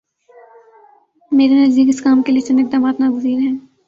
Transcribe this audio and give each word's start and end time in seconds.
میرے 1.31 1.55
نزدیک 1.55 1.87
اس 1.89 2.01
کام 2.01 2.21
کے 2.21 2.31
لیے 2.31 2.41
چند 2.41 2.59
اقدامات 2.59 2.99
ناگزیر 2.99 3.39
ہیں۔ 3.39 3.55